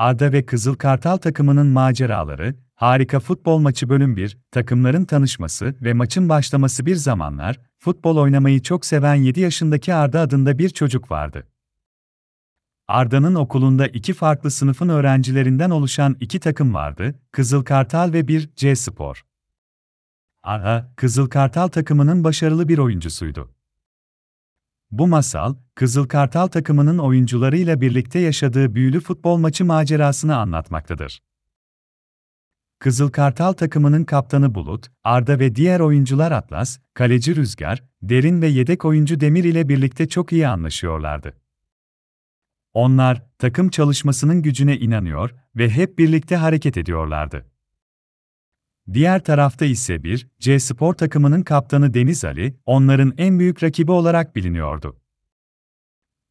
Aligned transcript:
Arda 0.00 0.32
ve 0.32 0.46
Kızıl 0.46 0.74
Kartal 0.74 1.16
takımının 1.16 1.66
maceraları, 1.66 2.54
harika 2.74 3.20
futbol 3.20 3.58
maçı 3.58 3.88
bölüm 3.88 4.16
1, 4.16 4.38
takımların 4.50 5.04
tanışması 5.04 5.74
ve 5.80 5.92
maçın 5.92 6.28
başlaması 6.28 6.86
bir 6.86 6.96
zamanlar, 6.96 7.60
futbol 7.78 8.16
oynamayı 8.16 8.62
çok 8.62 8.86
seven 8.86 9.14
7 9.14 9.40
yaşındaki 9.40 9.94
Arda 9.94 10.20
adında 10.20 10.58
bir 10.58 10.68
çocuk 10.68 11.10
vardı. 11.10 11.46
Arda'nın 12.88 13.34
okulunda 13.34 13.86
iki 13.86 14.12
farklı 14.12 14.50
sınıfın 14.50 14.88
öğrencilerinden 14.88 15.70
oluşan 15.70 16.16
iki 16.20 16.40
takım 16.40 16.74
vardı, 16.74 17.14
Kızıl 17.32 17.64
Kartal 17.64 18.12
ve 18.12 18.28
bir 18.28 18.50
C 18.56 18.76
Spor. 18.76 19.24
Arda, 20.42 20.92
Kızıl 20.96 21.28
Kartal 21.28 21.68
takımının 21.68 22.24
başarılı 22.24 22.68
bir 22.68 22.78
oyuncusuydu. 22.78 23.50
Bu 24.90 25.08
masal, 25.08 25.54
Kızıl 25.74 26.08
Kartal 26.08 26.46
takımının 26.46 26.98
oyuncularıyla 26.98 27.80
birlikte 27.80 28.18
yaşadığı 28.18 28.74
büyülü 28.74 29.00
futbol 29.00 29.36
maçı 29.36 29.64
macerasını 29.64 30.36
anlatmaktadır. 30.36 31.22
Kızıl 32.78 33.10
Kartal 33.10 33.52
takımının 33.52 34.04
kaptanı 34.04 34.54
Bulut, 34.54 34.86
Arda 35.04 35.38
ve 35.38 35.54
diğer 35.54 35.80
oyuncular 35.80 36.32
Atlas, 36.32 36.78
kaleci 36.94 37.36
Rüzgar, 37.36 37.84
Derin 38.02 38.42
ve 38.42 38.46
yedek 38.46 38.84
oyuncu 38.84 39.20
Demir 39.20 39.44
ile 39.44 39.68
birlikte 39.68 40.08
çok 40.08 40.32
iyi 40.32 40.48
anlaşıyorlardı. 40.48 41.36
Onlar, 42.72 43.22
takım 43.38 43.68
çalışmasının 43.68 44.42
gücüne 44.42 44.76
inanıyor 44.76 45.34
ve 45.56 45.70
hep 45.70 45.98
birlikte 45.98 46.36
hareket 46.36 46.76
ediyorlardı. 46.76 47.49
Diğer 48.92 49.24
tarafta 49.24 49.64
ise 49.64 50.02
bir 50.02 50.28
C 50.38 50.60
Spor 50.60 50.94
takımının 50.94 51.42
kaptanı 51.42 51.94
Deniz 51.94 52.24
Ali, 52.24 52.56
onların 52.66 53.14
en 53.18 53.38
büyük 53.38 53.62
rakibi 53.62 53.92
olarak 53.92 54.36
biliniyordu. 54.36 55.00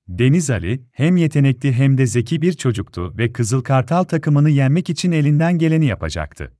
Deniz 0.07 0.49
Ali, 0.49 0.83
hem 0.91 1.17
yetenekli 1.17 1.73
hem 1.73 1.97
de 1.97 2.05
zeki 2.05 2.41
bir 2.41 2.53
çocuktu 2.53 3.17
ve 3.17 3.33
Kızıl 3.33 3.61
Kartal 3.61 4.03
takımını 4.03 4.49
yenmek 4.49 4.89
için 4.89 5.11
elinden 5.11 5.57
geleni 5.57 5.85
yapacaktı. 5.85 6.53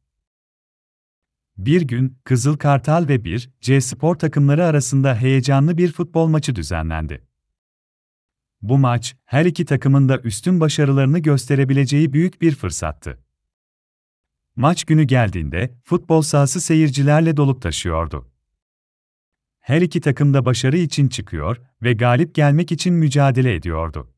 Bir 1.58 1.82
gün, 1.82 2.18
Kızıl 2.24 2.58
Kartal 2.58 3.08
ve 3.08 3.24
bir 3.24 3.50
C 3.62 3.82
Spor 3.82 4.16
takımları 4.16 4.66
arasında 4.66 5.16
heyecanlı 5.16 5.78
bir 5.78 5.92
futbol 5.92 6.28
maçı 6.28 6.56
düzenlendi. 6.56 7.28
Bu 8.62 8.78
maç, 8.78 9.16
her 9.26 9.46
iki 9.46 9.66
takımın 9.66 10.10
da 10.10 10.20
üstün 10.20 10.60
başarılarını 10.60 11.20
gösterebileceği 11.20 12.14
büyük 12.14 12.42
bir 12.42 12.56
fırsattı. 12.56 13.20
Maç 14.60 14.84
günü 14.84 15.04
geldiğinde, 15.04 15.76
futbol 15.84 16.22
sahası 16.22 16.62
seyircilerle 16.62 17.38
dolup 17.38 17.62
taşıyordu. 17.62 18.32
Her 19.60 19.82
iki 19.82 20.02
takım 20.02 20.34
da 20.34 20.46
başarı 20.46 20.78
için 20.78 21.08
çıkıyor 21.08 21.58
ve 21.82 21.94
galip 21.94 22.36
gelmek 22.36 22.72
için 22.72 22.94
mücadele 22.94 23.56
ediyordu. 23.56 24.14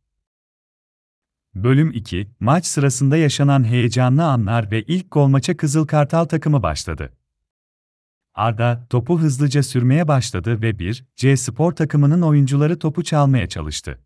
Bölüm 1.55 1.91
2, 1.91 2.31
maç 2.39 2.65
sırasında 2.65 3.17
yaşanan 3.17 3.63
heyecanlı 3.63 4.25
anlar 4.25 4.71
ve 4.71 4.81
ilk 4.81 5.11
gol 5.11 5.27
maça 5.27 5.57
Kızıl 5.57 5.87
Kartal 5.87 6.25
takımı 6.25 6.63
başladı. 6.63 7.13
Arda, 8.33 8.87
topu 8.89 9.19
hızlıca 9.19 9.63
sürmeye 9.63 10.07
başladı 10.07 10.61
ve 10.61 10.79
bir 10.79 11.05
C 11.15 11.37
Spor 11.37 11.71
takımının 11.71 12.21
oyuncuları 12.21 12.79
topu 12.79 13.03
çalmaya 13.03 13.49
çalıştı. 13.49 13.99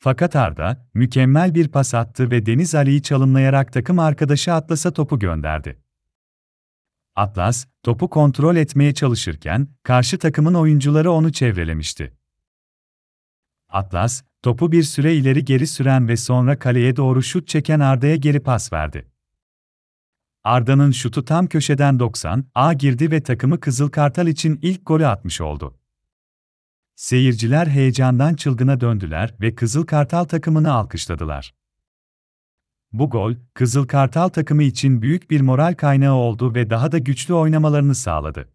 Fakat 0.00 0.36
Arda, 0.36 0.86
mükemmel 0.94 1.54
bir 1.54 1.68
pas 1.68 1.94
attı 1.94 2.30
ve 2.30 2.46
Deniz 2.46 2.74
Ali'yi 2.74 3.02
çalımlayarak 3.02 3.72
takım 3.72 3.98
arkadaşı 3.98 4.52
Atlas'a 4.52 4.92
topu 4.92 5.18
gönderdi. 5.18 5.82
Atlas, 7.16 7.66
topu 7.82 8.10
kontrol 8.10 8.56
etmeye 8.56 8.94
çalışırken, 8.94 9.68
karşı 9.82 10.18
takımın 10.18 10.54
oyuncuları 10.54 11.12
onu 11.12 11.32
çevrelemişti. 11.32 12.16
Atlas, 13.68 14.22
topu 14.42 14.72
bir 14.72 14.82
süre 14.82 15.14
ileri 15.14 15.44
geri 15.44 15.66
süren 15.66 16.08
ve 16.08 16.16
sonra 16.16 16.58
kaleye 16.58 16.96
doğru 16.96 17.22
şut 17.22 17.48
çeken 17.48 17.80
Arda'ya 17.80 18.16
geri 18.16 18.40
pas 18.40 18.72
verdi. 18.72 19.10
Arda'nın 20.44 20.90
şutu 20.90 21.24
tam 21.24 21.46
köşeden 21.46 21.98
90 21.98 22.44
A 22.54 22.72
girdi 22.72 23.10
ve 23.10 23.22
takımı 23.22 23.60
Kızıl 23.60 23.88
Kartal 23.88 24.26
için 24.26 24.58
ilk 24.62 24.86
golü 24.86 25.06
atmış 25.06 25.40
oldu. 25.40 25.78
Seyirciler 26.98 27.66
heyecandan 27.66 28.34
çılgına 28.34 28.80
döndüler 28.80 29.34
ve 29.40 29.54
Kızıl 29.54 29.86
Kartal 29.86 30.24
takımını 30.24 30.72
alkışladılar. 30.72 31.54
Bu 32.92 33.10
gol, 33.10 33.34
Kızıl 33.54 33.86
Kartal 33.86 34.28
takımı 34.28 34.62
için 34.62 35.02
büyük 35.02 35.30
bir 35.30 35.40
moral 35.40 35.74
kaynağı 35.74 36.14
oldu 36.14 36.54
ve 36.54 36.70
daha 36.70 36.92
da 36.92 36.98
güçlü 36.98 37.34
oynamalarını 37.34 37.94
sağladı. 37.94 38.48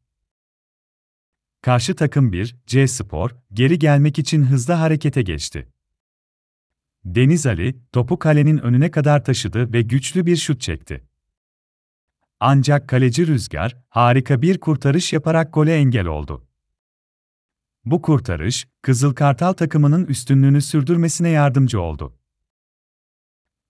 Karşı 1.62 1.96
takım 1.96 2.32
1, 2.32 2.56
C 2.68 2.88
Spor, 2.88 3.36
geri 3.53 3.80
gelmek 3.80 4.20
için 4.20 4.44
hızlı 4.44 4.74
harekete 4.74 5.22
geçti. 5.22 5.70
Deniz 7.06 7.46
Ali, 7.46 7.76
topu 7.92 8.20
kalenin 8.20 8.58
önüne 8.58 8.92
kadar 8.92 9.26
taşıdı 9.26 9.74
ve 9.74 9.82
güçlü 9.82 10.26
bir 10.26 10.36
şut 10.36 10.62
çekti. 10.62 11.08
Ancak 12.40 12.90
kaleci 12.90 13.28
Rüzgar, 13.28 13.78
harika 13.90 14.42
bir 14.42 14.59
kurtarış 14.59 15.14
yaparak 15.14 15.53
gole 15.53 15.76
engel 15.76 16.06
oldu. 16.06 16.48
Bu 17.86 18.02
kurtarış, 18.02 18.68
Kızıl 18.82 19.14
Kartal 19.14 19.54
takımının 19.54 20.06
üstünlüğünü 20.06 20.62
sürdürmesine 20.62 21.30
yardımcı 21.30 21.82
oldu. 21.82 22.18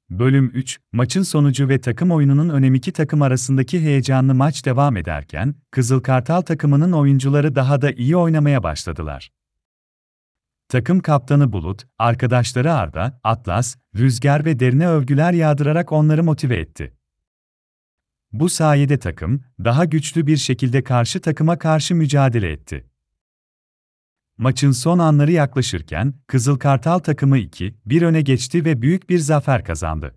Bölüm 0.09 0.51
3, 0.53 0.79
maçın 0.91 1.23
sonucu 1.23 1.69
ve 1.69 1.81
takım 1.81 2.11
oyununun 2.11 2.49
önemi 2.49 2.77
iki 2.77 2.91
takım 2.91 3.21
arasındaki 3.21 3.81
heyecanlı 3.81 4.35
maç 4.35 4.65
devam 4.65 4.97
ederken, 4.97 5.55
Kızıl 5.71 5.99
Kartal 5.99 6.41
takımının 6.41 6.91
oyuncuları 6.91 7.55
daha 7.55 7.81
da 7.81 7.91
iyi 7.91 8.17
oynamaya 8.17 8.63
başladılar. 8.63 9.31
Takım 10.67 10.99
kaptanı 10.99 11.53
Bulut, 11.53 11.83
arkadaşları 11.97 12.73
Arda, 12.73 13.19
Atlas, 13.23 13.75
Rüzgar 13.95 14.45
ve 14.45 14.59
Derine 14.59 14.87
övgüler 14.87 15.33
yağdırarak 15.33 15.91
onları 15.91 16.23
motive 16.23 16.55
etti. 16.55 16.93
Bu 18.31 18.49
sayede 18.49 18.99
takım, 18.99 19.43
daha 19.63 19.85
güçlü 19.85 20.27
bir 20.27 20.37
şekilde 20.37 20.83
karşı 20.83 21.21
takıma 21.21 21.57
karşı 21.59 21.95
mücadele 21.95 22.51
etti. 22.51 22.92
Maçın 24.37 24.71
son 24.71 24.99
anları 24.99 25.31
yaklaşırken, 25.31 26.13
Kızıl 26.27 26.57
Kartal 26.57 26.99
takımı 26.99 27.37
2-1 27.37 28.05
öne 28.05 28.21
geçti 28.21 28.65
ve 28.65 28.81
büyük 28.81 29.09
bir 29.09 29.19
zafer 29.19 29.65
kazandı. 29.65 30.15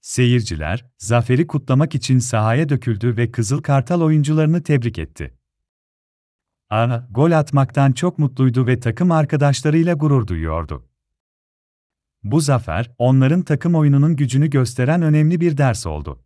Seyirciler, 0.00 0.86
zaferi 0.98 1.46
kutlamak 1.46 1.94
için 1.94 2.18
sahaya 2.18 2.68
döküldü 2.68 3.16
ve 3.16 3.30
Kızıl 3.30 3.62
Kartal 3.62 4.00
oyuncularını 4.00 4.62
tebrik 4.62 4.98
etti. 4.98 5.34
Ana, 6.70 7.08
gol 7.10 7.30
atmaktan 7.32 7.92
çok 7.92 8.18
mutluydu 8.18 8.66
ve 8.66 8.80
takım 8.80 9.10
arkadaşlarıyla 9.10 9.94
gurur 9.94 10.26
duyuyordu. 10.26 10.88
Bu 12.22 12.40
zafer, 12.40 12.90
onların 12.98 13.42
takım 13.42 13.74
oyununun 13.74 14.16
gücünü 14.16 14.50
gösteren 14.50 15.02
önemli 15.02 15.40
bir 15.40 15.56
ders 15.56 15.86
oldu. 15.86 16.24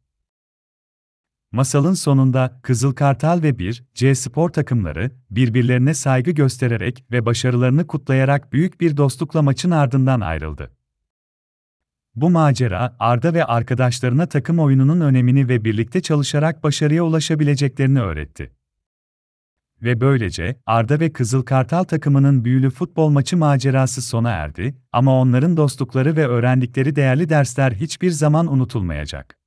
Masalın 1.52 1.94
sonunda 1.94 2.60
Kızıl 2.62 2.92
Kartal 2.92 3.42
ve 3.42 3.58
bir 3.58 3.84
C 3.94 4.14
Spor 4.14 4.48
takımları 4.48 5.10
birbirlerine 5.30 5.94
saygı 5.94 6.30
göstererek 6.30 7.04
ve 7.10 7.26
başarılarını 7.26 7.86
kutlayarak 7.86 8.52
büyük 8.52 8.80
bir 8.80 8.96
dostlukla 8.96 9.42
maçın 9.42 9.70
ardından 9.70 10.20
ayrıldı. 10.20 10.70
Bu 12.14 12.30
macera 12.30 12.96
Arda 12.98 13.34
ve 13.34 13.44
arkadaşlarına 13.44 14.26
takım 14.26 14.58
oyununun 14.58 15.00
önemini 15.00 15.48
ve 15.48 15.64
birlikte 15.64 16.02
çalışarak 16.02 16.62
başarıya 16.64 17.04
ulaşabileceklerini 17.04 18.00
öğretti. 18.00 18.52
Ve 19.82 20.00
böylece 20.00 20.60
Arda 20.66 21.00
ve 21.00 21.12
Kızıl 21.12 21.42
Kartal 21.42 21.84
takımının 21.84 22.44
büyülü 22.44 22.70
futbol 22.70 23.08
maçı 23.08 23.36
macerası 23.36 24.02
sona 24.02 24.30
erdi 24.30 24.74
ama 24.92 25.20
onların 25.20 25.56
dostlukları 25.56 26.16
ve 26.16 26.26
öğrendikleri 26.26 26.96
değerli 26.96 27.28
dersler 27.28 27.72
hiçbir 27.72 28.10
zaman 28.10 28.52
unutulmayacak. 28.52 29.41